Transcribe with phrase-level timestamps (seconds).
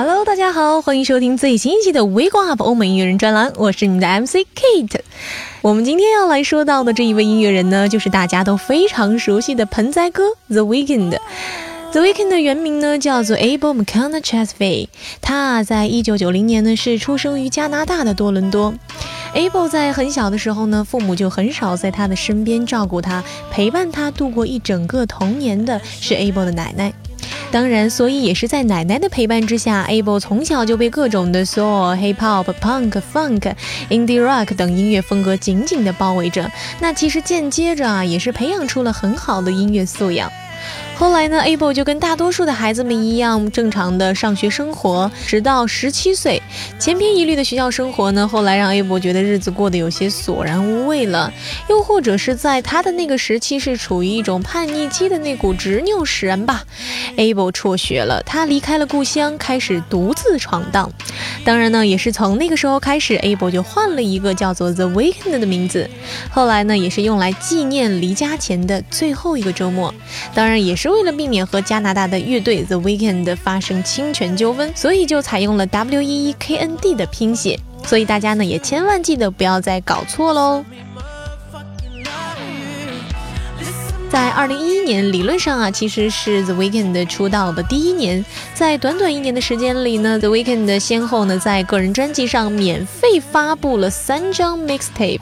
[0.00, 5.00] Hello，大家好，欢迎收听最新一期的 Wake Up 欧美音乐人专栏，我是你的 MC Kate。
[5.60, 11.18] 我们今天要来说到的这一位音乐人呢，就是大家都非常熟悉的盆栽哥 The Weekend。
[11.90, 14.86] The Weekend 的原名呢叫做 Abel McCann Chesney，
[15.20, 18.72] 他在一九九零年呢是出生于加拿大的多伦多。
[19.34, 26.92] Abel 在很小的时候呢，父母就很少在他的身边照顾他，陪伴他度过一整个童年的是 Abel 的奶奶。
[27.50, 33.52] 当然，所以也是在奶奶的陪伴之下，Abel 从小就被各种的 soul、hip hop、punk、funk、
[33.90, 36.50] indie rock 等音乐风格紧紧地包围着。
[36.80, 40.30] 那其实间接着啊，也是培养出了很好的音乐素养。
[40.98, 46.42] 后来呢，Abel 就跟大多数的孩子们一样，正常的上学生活，直到十七岁。
[46.76, 51.32] 千篇一律的学校生活呢，后来让 Abel 觉得日子过得有些索然无味了。
[51.68, 56.64] 又或者是在他的那个时期是处于一种叛逆期的那股执拗使然吧。
[57.16, 60.90] Abel 辍学了，他离开了故乡，开始独自闯荡。
[61.44, 65.88] 当然呢，也是从那个时候开始，Abel 就换了一个叫做 The Weekend 的名字。
[66.28, 69.94] 后来呢，也是用来纪念离家前的最后一个周末。
[70.34, 70.87] 当然也是。
[70.92, 77.58] 为了避免和加拿大的乐队 The Weeknd 发生侵权纠纷，所以就采用了 W E E K N D 的拼写。
[77.84, 80.64] 所以大家呢也千万记得不要再搞错喽。
[84.10, 88.24] 在二零一一年，理论上啊，其实是 The Weeknd 出道的第一年。
[88.54, 95.20] 在短短一年的时间里呢，The Weeknd 先后呢在个人专辑上免费发布了三张 mixtape，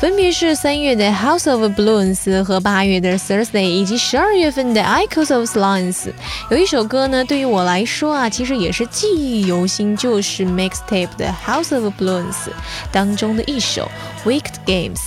[0.00, 6.12] 分别是三月的 House of Balloons 和八月的 Thursday，以及十二月份的 Echoes of Silence。
[6.50, 12.48] 有一首歌呢，对于我来说啊，其实也是记忆犹新，就是 mixtape 的 House of Balloons
[12.92, 13.90] 当中的一首
[14.24, 15.00] Wicked Games。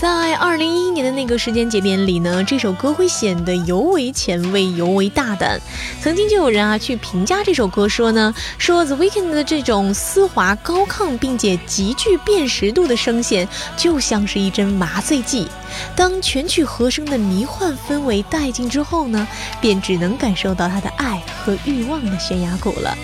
[0.00, 5.60] 在二零一一年的那个时间节点里呢，这首歌会显得尤为前卫、尤为大胆。
[6.00, 15.48] 曾经就有人啊去评价这首歌说呢，说 The Weeknd 的这种丝滑高亢并且极具辨识度的声线，就像是一针麻醉剂。
[15.96, 19.26] 当全曲和声的迷幻氛围殆尽之后呢，
[19.60, 22.96] 便只能感受到他的爱和欲望的悬崖谷了。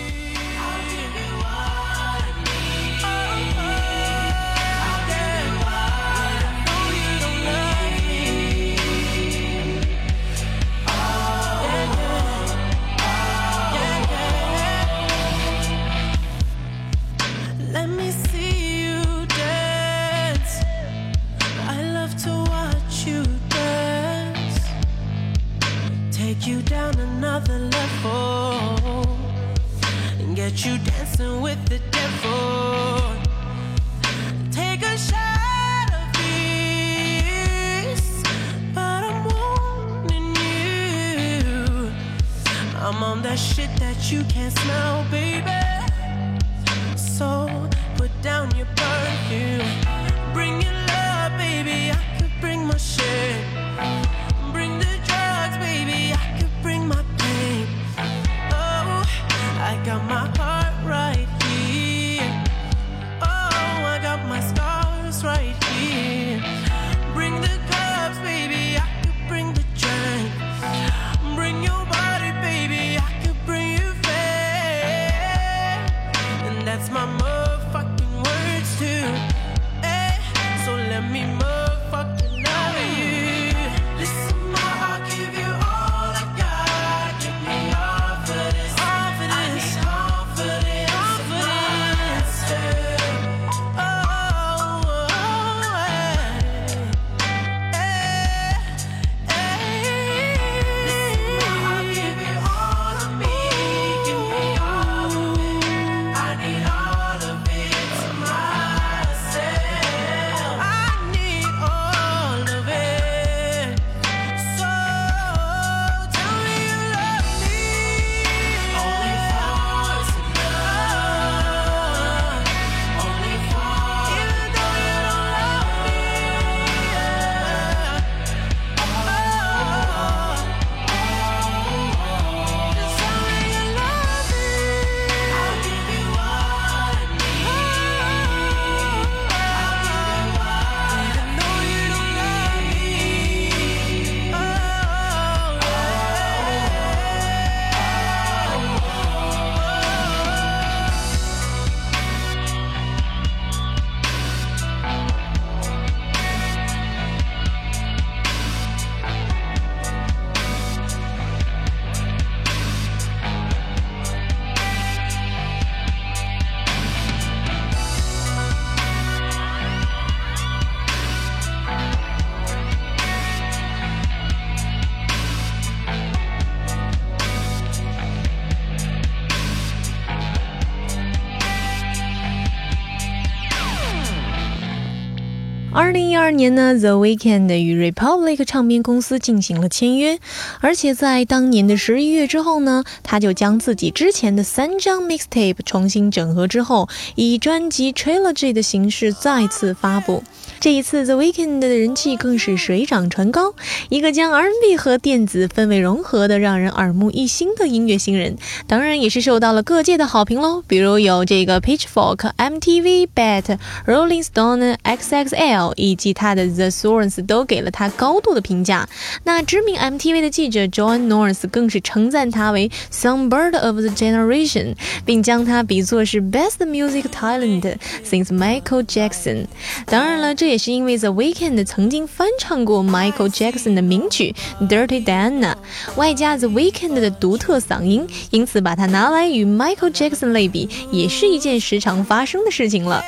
[186.25, 190.17] 二年呢，The Weeknd 与 Republic 唱片公司进行了签约，
[190.59, 200.23] 而且在当年的十一月之后呢，他就将自己之前的三张 mixtape 重新整合之后，以专辑 trilogy 的形式再次发布。
[200.59, 203.53] 这一次，The Weeknd 的人气更是水涨船高，
[203.89, 208.37] 一个将 R&B 和电子氛围融合的让人耳目一新的音乐新人，
[208.67, 210.63] 当然也是受到了各界的好评喽。
[210.67, 215.73] 比如有这个 Pitchfork、MTV、BET、Rolling Stone、XXL。
[215.75, 218.87] 以及他的 The Source 都给了他高度的评价。
[219.23, 224.75] 那知名 MTV 的记者 John North 更是称赞他为 Songbird of the Generation，
[225.05, 229.45] 并将他比作是 Best Music Talent since Michael Jackson。
[229.85, 235.55] 当然了，这也是因为 The Weeknd 曾经翻唱过 Michael Jackson 的名曲 Dirty Diana，
[235.95, 243.03] 外加 The Weeknd 的独特嗓音，因此把它拿来与 Michael Jackson 类比，也是一件时常发生的事情了。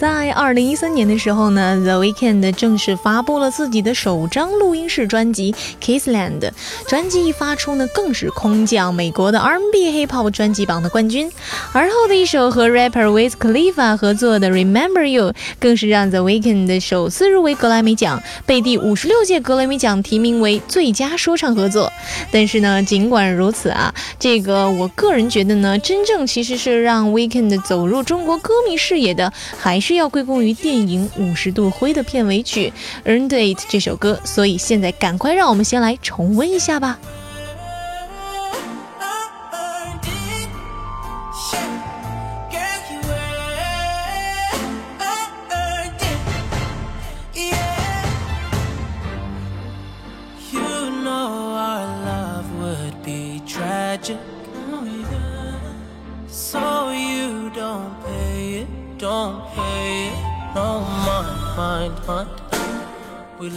[0.00, 6.40] 在二零一三年的时候呢，The Weeknd 正式发布了自己的首张录音室专辑《Kissland》。
[6.86, 11.30] 专辑一发出呢，更是空降美国的 R&B Hip Hop 专辑榜的冠军。
[11.74, 21.92] 而后的一首和 rapper Wiz Khalifa 合作的《Remember You》，更是让 The Weeknd 首次入围格莱美奖，被第五十六届格莱美奖提名为最佳说唱合作。
[22.32, 29.89] 但是呢，尽管如此啊，这个我个人觉得呢，真正其实是让 Weeknd 走入中国歌迷视野的，还是。
[29.90, 32.72] 是要归功于电影《五十度灰》的片尾曲
[33.10, 36.96] 《Earned It》这首歌，所以现在赶快让我们先来重温一下吧。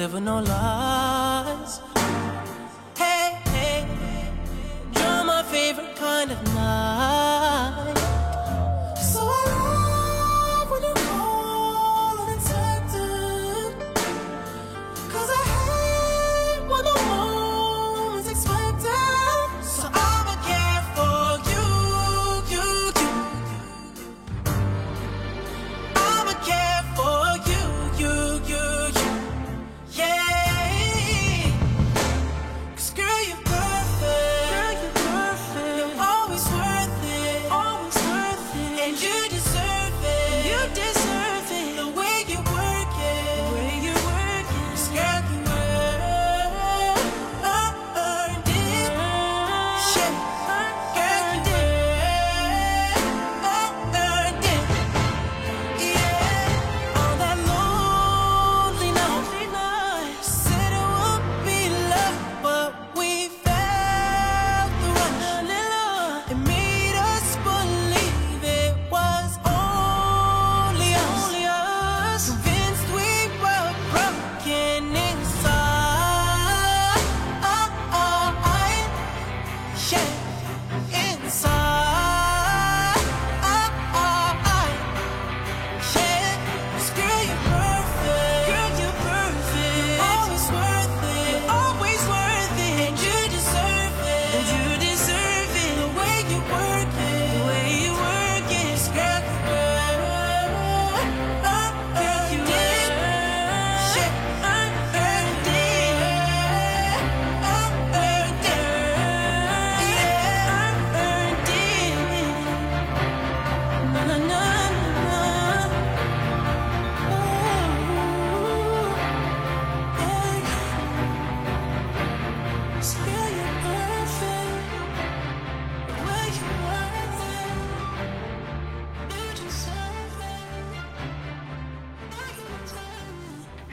[0.03, 1.02] living no lie.
[49.91, 50.32] Shit.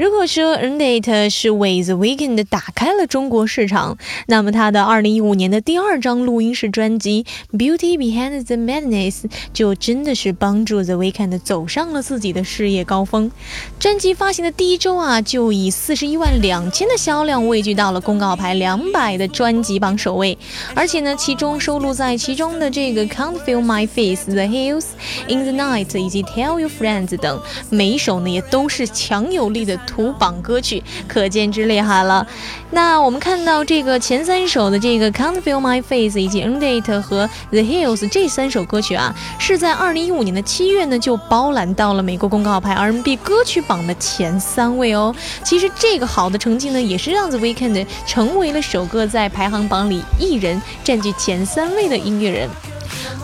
[0.00, 7.26] 如果说 End It 是为 The Weeknd 打开了中国市场，那么他的2015年的第二张录音室专辑
[7.58, 13.30] 《Beauty Behind the Madness》就真的是帮助 The Weeknd 走上了自己的事业高峰。
[13.78, 20.38] 专辑发行的第一周啊，就以41万两千的销量位居到了公告牌两百的专辑榜首位，
[20.74, 24.84] 而且呢，其中收录在其中的这个《Can't Feel My Face》、《The Hills》、
[25.30, 27.38] 《In the Night》以及《Tell Your Friends》等，
[27.68, 32.24] 每一首呢也都是强有力的图榜歌曲，可见之厉害了。
[32.70, 45.12] 那我们看到这个前三首的这个 Can't Feel My Face 以及 Undate 和 The Hills 这三首歌曲啊，是在二零一五年的七月呢就包揽到了美国公告牌 R&B 歌曲榜的前三位哦。
[45.42, 52.48] 其实这个好的成绩呢，也是让 The Weeknd 成为了首个在排行榜里一人占据前三位的音乐人。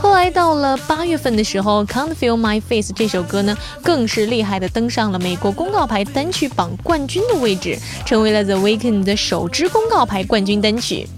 [0.01, 11.09] 后来到了八月份的时候，《Can't Feel My Face》这首歌呢，更是厉害的登上了美国公告牌单曲榜冠军的位置，成为了 The Weeknd 的首支公告牌冠军单曲。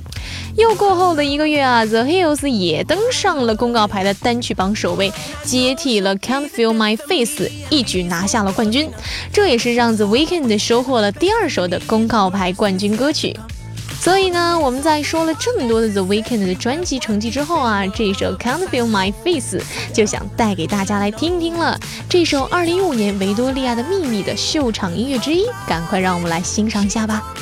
[0.57, 5.13] 又过后的一个月啊，The Hills 也登上了公告牌的单曲榜首位，
[5.45, 8.91] 接替了《Can't Feel My Face》，一举拿下了冠军。
[9.33, 13.37] 这也是让 The Weeknd 收获了第二首的公告牌冠军歌曲。
[14.01, 19.61] 所以呢，我们在说了这么多的 The Weeknd 的专辑成绩之后啊，这首 Can't Feel My Face
[19.93, 21.79] 就想带给大家来听听了。
[22.09, 27.35] 这首2015年维多利亚的秘密的秀场音乐之一，赶快让我们来欣赏一下吧。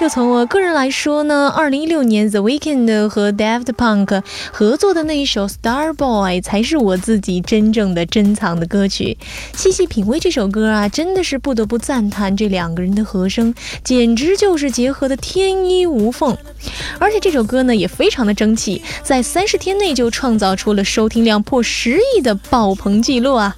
[0.00, 9.18] 就从我个人来说呢，二零一六年 The Weeknd 和 Daft Punk 合作的那一首《Star Boy》才是我自己真正的珍藏的歌曲。
[9.52, 13.54] 细细品味这首歌啊，真的是不得不赞叹这两个人的和声，
[13.84, 16.34] 简直就是结合的天衣无缝。
[16.98, 23.54] 而且这首歌呢也非常的争气，在三十天内就创造出了收听量破十亿的爆棚记录啊！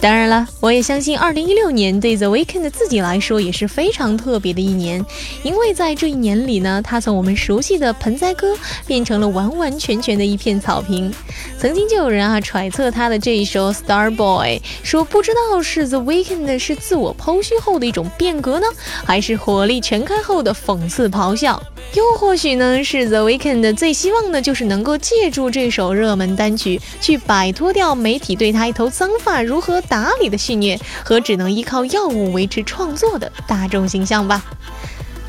[0.00, 5.04] 当然了，我也相信，二零一六年对 The Weeknd 自己来说也是非常特别的一年，
[5.42, 11.12] 因为在这一年里呢，他从我们熟悉的盆栽哥变成了完完全全的一片草坪。
[11.58, 18.66] 曾经就有人啊揣测他的这一首 Star Boy，说不知道是 The Weeknd 是自我剖析后的一种变革呢，
[19.04, 21.60] 还是火力全开后的讽刺咆哮，
[21.94, 34.44] 又或许呢是 The Weeknd 最希望的就是能够借助这首热门单曲，去摆脱掉媒体对他一头脏发如何打理的戏谑和只能依靠药物维持创作的大众形象吧。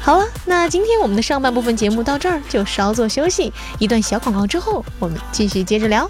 [0.01, 6.09] 好了，那今天我们的上半部分节目到这儿就稍作休息，一段小广告之后，我们继续接着聊。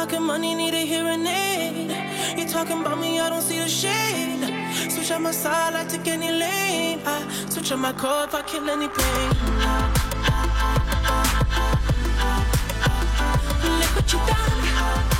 [0.00, 1.90] Talking money, need a hearing aid.
[2.38, 4.90] You talking about me, I don't see the shade.
[4.90, 7.02] Switch on my side, I take any lane.
[7.04, 9.30] I switch on my core if I kill any pain.
[13.78, 15.19] Look what you done.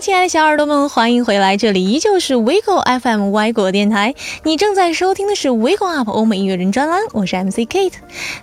[0.00, 1.58] 亲爱的小耳朵们，欢迎回来！
[1.58, 7.92] 这里依旧是 WeGo FM 歪果电台，你正在收听的是 WeGo Up 欧美音乐人专栏，我是 MC Kate。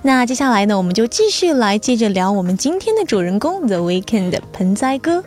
[0.04, 5.24] 那接下来呢，我们就继续来接着聊我们今天的主人公 The Weekend 盆栽哥。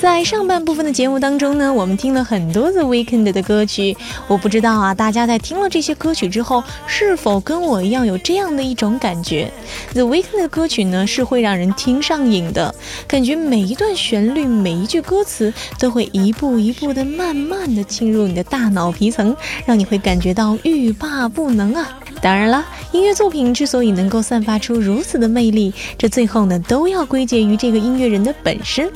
[0.00, 3.94] 在上半部分的节目当中呢，我们听了很多 The Weeknd 的歌曲。
[4.28, 9.52] 我不知道啊，大家在听了这些歌曲之后，是否跟我一样有这样的一种感觉
[9.92, 12.74] ？The Weeknd 的歌曲呢，是会让人听上瘾的，
[13.06, 19.36] 感觉每一段旋律、每一句歌词都会一步一步的、慢慢的侵入你的大脑皮层，
[19.66, 21.86] 让你会感觉到欲罢不能啊！
[22.22, 28.90] 当然了，音乐作品之所以能够散发出如此的魅力，这最后呢，都要归结于这个音乐人的本身。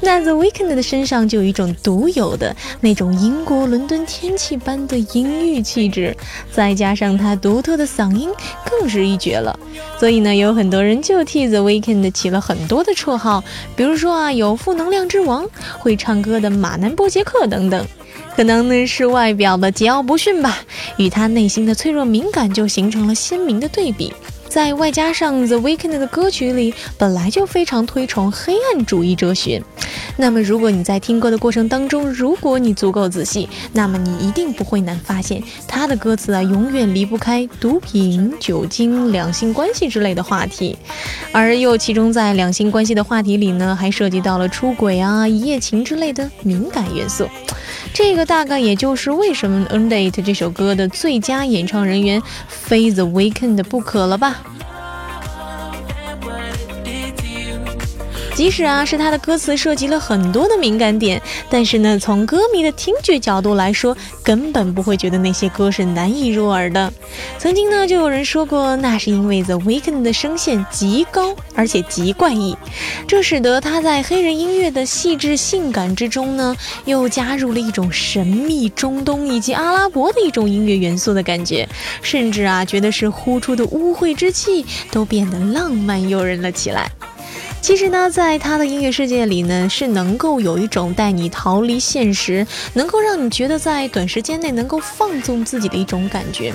[0.00, 6.16] 那 The Weekend 的身上就有一种独有的那种英国伦敦天气般的阴郁气质，
[6.50, 8.30] 再加上他独特的嗓音，
[8.64, 9.58] 更是一绝了。
[9.98, 13.44] 所以呢，有很多人就替 The Weekend 起了很多的绰号，
[13.76, 15.46] 比如说啊，有负能量之王、
[15.78, 17.86] 会唱歌的马南波杰克等等。
[18.34, 20.58] 可能呢是外表的桀骜不驯吧，
[20.96, 24.12] 与他内心的脆弱敏感就形成了鲜明的对比。
[24.50, 29.62] 再外加上 The Weekend 的歌曲里本来就非常推崇黑暗主义哲学，
[30.16, 40.76] 那么如果你在听歌的过程当中，如果你足够仔细，那么你一定不会难发现他的歌词啊，永远离不开毒品、酒精、两性关系之类的话题，
[41.30, 47.28] 而又其中在两性关系的话题里呢，还涉及到了出轨啊、一夜情之类的敏感元素。
[47.92, 54.42] 这个大概也就是为什么《Undate》这首歌的最佳演唱人员非 The Weeknd 不可了吧？
[58.40, 66.90] 即使啊是他的歌词涉及了很多的敏感点，但是呢，从歌迷的听觉角度来说，根本不会觉得那些歌是难以入耳的。
[67.38, 72.56] 曾经呢，就有人说过，那是因为 The Weeknd 的声线极高，而且极怪异，
[73.06, 81.68] 这使得他在黑人音乐的细致性感之中呢，又加入了一种神秘中东以及阿拉伯的一种音乐元素的感觉，
[82.00, 86.90] 甚至啊，觉得是呼出的污秽之气都变得浪漫诱人了起来。
[87.62, 96.52] 其实呢，在他的音乐世界里呢，是能够有一种带你逃离现实，能够让你觉得在短时间内能够放纵自己的一种感觉。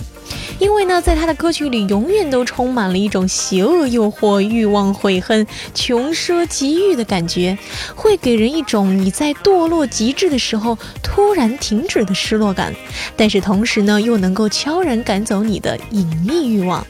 [0.59, 7.57] 因为呢，在他的歌曲里，永远都充满了一种邪恶诱惑、欲望、悔恨、穷奢极欲的感觉，
[7.95, 12.73] 会给人一种你在堕落极致的时候突然停止的失落感，
[13.15, 16.85] 但是同时呢，又能够悄然赶走你的隐秘欲望。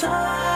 [0.00, 0.47] time.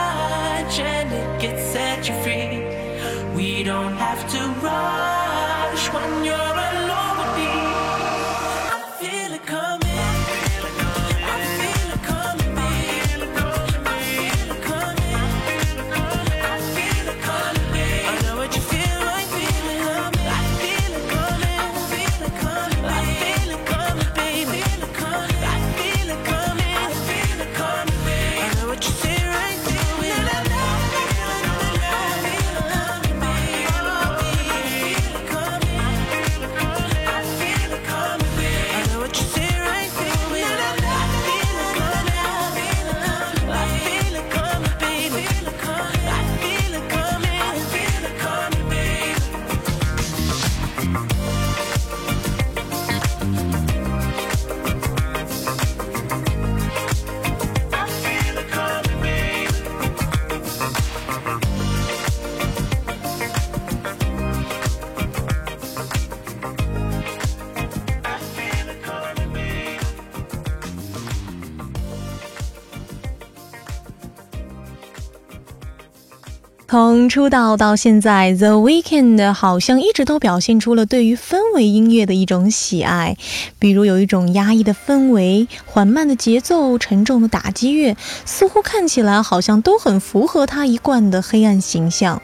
[77.03, 83.17] 从出道到现在，The Weeknd 好像一直都表现出了对于氛围音乐的一种喜爱，
[83.59, 92.21] 比如有一种压抑的氛围、缓慢的节奏、沉重的打击乐，似乎看起来好像都很符合他一贯的黑暗形象。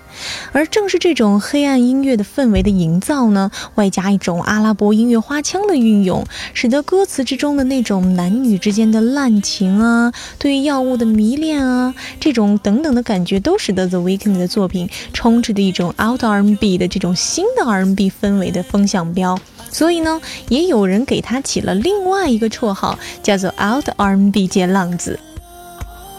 [0.51, 19.39] 而正是这种黑暗音乐的氛围的营造呢，外加一种阿拉伯音乐花腔的运用，使得歌词之中的那种男女之间的滥情啊，对于药物的迷恋啊，这种等等的感觉，都使得 The Weeknd 的作品充斥着一种 Out R&B 的这种新的 R&B 氛围的风向标。
[19.71, 25.19] 所以呢，也有人给他起了另外一个绰号，叫做 Out R&B 界浪子。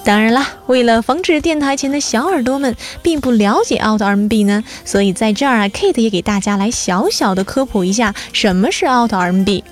[0.02, 9.62] 当然啦，为了防止电台前的小耳朵们并不了解 Out R&B 呢，所以在这儿啊，Kate 也给大家来小小的科普一下什么是 Out R&B。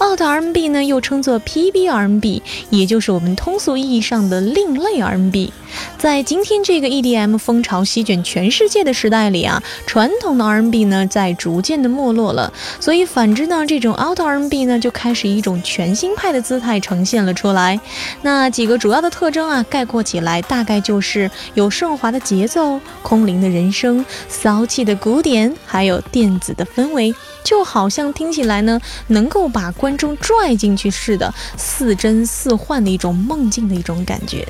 [0.00, 5.52] Out R&B 呢，又称作 PB R&B，也就是我们通俗意义上的另类 R&B。
[5.96, 17.78] 在今天这个 EDM 风潮席卷全世界的时代里啊，传统的 R&B 呢在逐渐的没落了，所以反之呢，这种 Out R&B 呢就开始以一种全新派的姿态呈现了出来。
[18.22, 34.46] 那几个主要的特征啊，概括起来大概就是有顺滑的节奏、空灵的人声、骚气的鼓点，还有电子的氛围，就好像听起来呢能够把观众拽进去似的，似真似幻的一种梦境的一种感觉。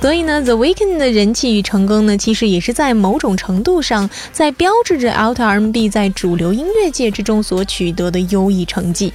[0.00, 9.12] 所以呢，The Weeknd 的人气与成功呢，其实也是在某种程度上在标志着 Out R&B 在主流音乐界之中所取得的优异成绩。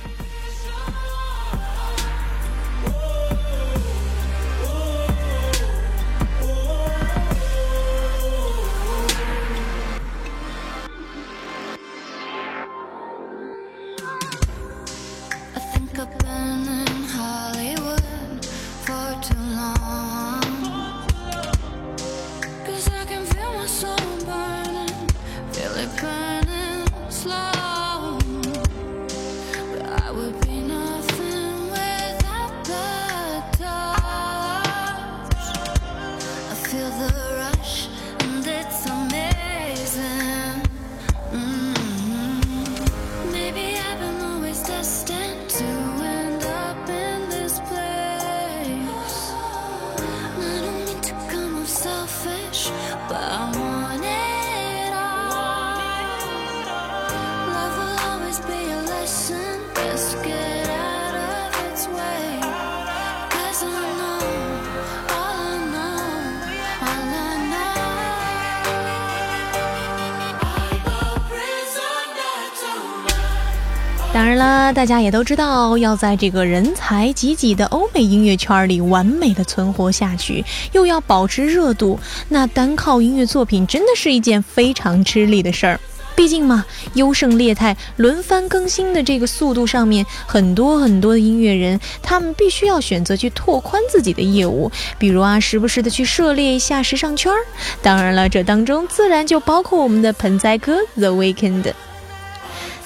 [74.77, 85.79] 大家也都知道，要在这个人才济济的欧美音乐圈里完美的存活下去，又要保持热度，那单靠音乐作品真的是一件非常吃力的事儿。
[86.15, 86.63] 毕竟嘛，
[86.93, 97.39] 优胜劣汰、轮番更新的这个速度上面，很多很多的音乐人，他们必须要选择去拓宽自己的业务，比如啊，时不时的去涉猎一下时尚圈儿。
[97.81, 101.73] 当然了，这当中自然就包括我们的盆栽哥 The Weekend。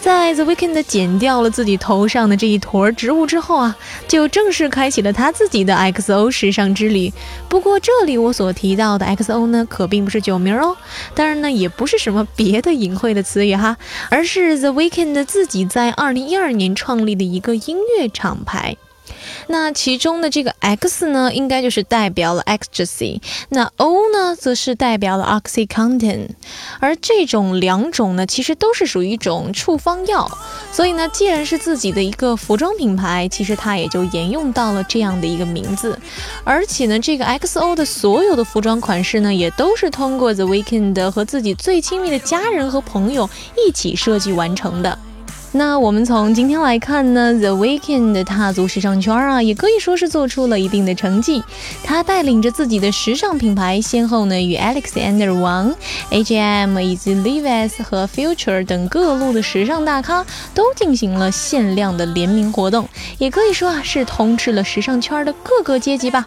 [0.02, 7.14] 在 The Weeknd 剪掉了自己头上的这一坨植物之后啊，就正式开启了他自己的 XO 时尚之旅。
[7.48, 10.76] 不过这里我所提到的 XO 呢，可并不是酒名哦，
[11.14, 13.78] 当然呢，也不是什么别的隐晦的词语哈，
[14.10, 18.78] 而是 The Weeknd 自己在2012年创立的一个音乐厂牌。
[19.48, 26.28] 那其中的这个 X 呢，应该就是代表了 ecstasy，那 O 呢，则是代表了 oxycontin，
[26.80, 30.30] 而这种两种呢，其实都是属于一种处方药，
[30.72, 35.98] 所以呢，既然是自己的一个服装品牌，其实它也就沿用到了这样的一个名字，
[36.44, 43.30] 而且呢，这个 XO 的所有的服装款式呢，也都是通过 The Weekend 和自己最亲密的家人和朋友
[43.68, 44.98] 一起设计完成的。
[45.54, 51.44] 那我们从今天来看呢，The Weeknd 踏足时尚圈啊，也可以说是做出了一定的成绩。
[51.84, 55.76] 他带领着自己的时尚品牌，先后呢与 Alexander Wang、
[56.10, 62.88] H&M 以及 Levi's 和 Future 等各路的时尚大咖都进行了限量的联名活动，
[63.18, 66.26] 也可以说啊是通吃了时尚圈的各个阶级吧。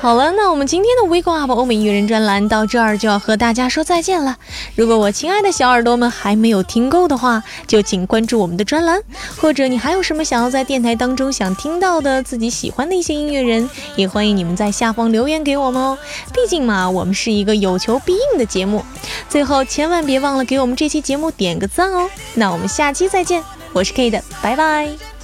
[0.00, 4.36] 好了，那我们今天的 Wake Up 欧美音乐人专栏到这儿就要和大家说再见了。
[4.76, 9.02] 如果我亲爱的小耳朵们还没有听够的话，就请关注我们的专栏，
[9.40, 15.98] 或者你还有什么想要在电台当中想听到的自己喜欢的一些音乐人，也欢迎你们在下方留言给我们哦。
[16.32, 18.84] 毕竟嘛，我们是一个有求必应的节目。
[19.28, 22.08] 最后千万别忘了给我们这期节目点个赞哦。
[22.34, 25.17] 那我们下期再见，我是 K 的，拜拜。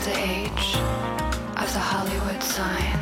[0.00, 0.76] of the age
[1.62, 2.98] of the Hollywood sign.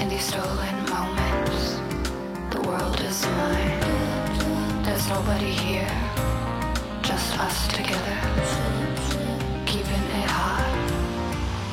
[0.00, 1.78] In these stolen moments,
[2.50, 3.80] the world is mine.
[4.82, 5.94] There's nobody here,
[7.02, 8.18] just us together.
[9.66, 10.72] Keeping it hot,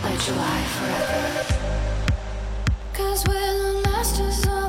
[0.04, 1.22] like July forever.
[2.94, 4.69] Cause we're the masters of